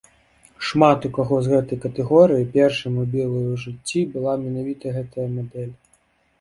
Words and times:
Шмат 0.69 1.03
у 1.09 1.11
каго 1.17 1.35
з 1.47 1.51
гэтай 1.53 1.77
катэгорыі 1.83 2.49
першай 2.57 2.89
мабілай 2.97 3.45
у 3.53 3.61
жыцці 3.67 4.01
была 4.17 4.33
менавіта 4.49 4.97
гэтая 4.99 5.29
мадэль. 5.39 5.73